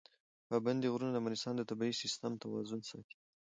[0.49, 3.15] پابندي غرونه د افغانستان د طبعي سیسټم توازن ساتي.